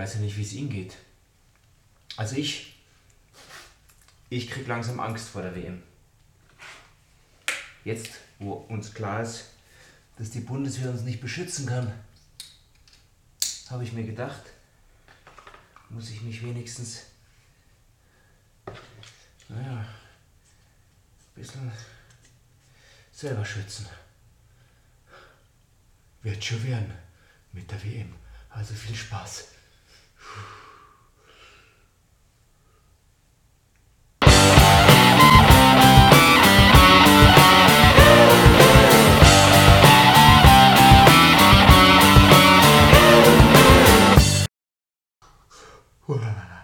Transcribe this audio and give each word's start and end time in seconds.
weiß 0.00 0.14
ja 0.14 0.20
nicht, 0.20 0.38
wie 0.38 0.42
es 0.42 0.54
Ihnen 0.54 0.70
geht. 0.70 0.96
Also 2.16 2.36
ich, 2.36 2.74
ich 4.30 4.50
krieg 4.50 4.66
langsam 4.66 4.98
Angst 4.98 5.28
vor 5.28 5.42
der 5.42 5.54
WM. 5.54 5.82
Jetzt, 7.84 8.12
wo 8.38 8.52
uns 8.52 8.94
klar 8.94 9.22
ist, 9.22 9.50
dass 10.16 10.30
die 10.30 10.40
Bundeswehr 10.40 10.90
uns 10.90 11.02
nicht 11.02 11.20
beschützen 11.20 11.66
kann, 11.66 11.92
habe 13.68 13.84
ich 13.84 13.92
mir 13.92 14.04
gedacht, 14.04 14.42
muss 15.90 16.08
ich 16.08 16.22
mich 16.22 16.42
wenigstens, 16.42 17.02
naja, 19.50 19.80
ein 19.80 21.34
bisschen 21.34 21.70
selber 23.12 23.44
schützen. 23.44 23.86
Wird 26.22 26.42
schon 26.42 26.62
werden 26.64 26.94
mit 27.52 27.70
der 27.70 27.82
WM. 27.84 28.14
Also 28.48 28.72
viel 28.74 28.96
Spaß. 28.96 29.59
う 46.14 46.18
わ 46.20 46.59